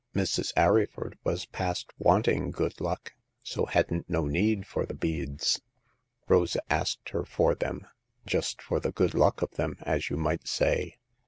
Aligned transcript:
Mrs. 0.15 0.51
Arryford 0.57 1.13
was 1.23 1.45
past 1.45 1.91
wanting 1.99 2.49
good 2.49 2.81
luck, 2.81 3.13
so 3.43 3.67
hadn't 3.67 4.09
no 4.09 4.25
need 4.25 4.65
for 4.65 4.83
the 4.87 4.95
beads. 4.95 5.61
Rosa 6.27 6.59
asked 6.73 7.09
her 7.09 7.23
for 7.23 7.53
them, 7.53 7.85
just 8.25 8.63
for 8.63 8.79
the 8.79 8.91
good 8.91 9.13
luck 9.13 9.43
of 9.43 9.51
them, 9.51 9.75
as 9.85 10.09
you 10.09 10.17
might 10.17 10.47
say. 10.47 10.97